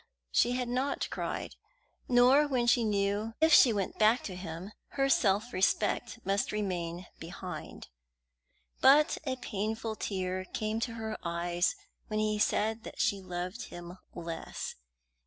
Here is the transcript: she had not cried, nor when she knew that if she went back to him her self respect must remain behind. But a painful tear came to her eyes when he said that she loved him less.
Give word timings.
she 0.31 0.53
had 0.53 0.67
not 0.67 1.07
cried, 1.11 1.53
nor 2.09 2.47
when 2.47 2.65
she 2.65 2.83
knew 2.83 3.35
that 3.39 3.45
if 3.45 3.53
she 3.53 3.71
went 3.71 3.99
back 3.99 4.23
to 4.23 4.35
him 4.35 4.71
her 4.97 5.07
self 5.07 5.53
respect 5.53 6.17
must 6.25 6.51
remain 6.51 7.05
behind. 7.19 7.87
But 8.79 9.19
a 9.27 9.35
painful 9.35 9.95
tear 9.97 10.43
came 10.45 10.79
to 10.79 10.93
her 10.93 11.19
eyes 11.23 11.75
when 12.07 12.17
he 12.17 12.39
said 12.39 12.83
that 12.83 12.99
she 12.99 13.21
loved 13.21 13.65
him 13.65 13.99
less. 14.15 14.73